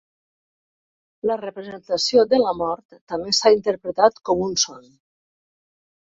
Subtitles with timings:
[1.31, 4.89] La representació de la mort també s"ha interpretat com un son.